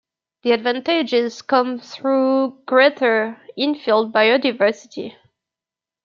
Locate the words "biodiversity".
4.11-5.15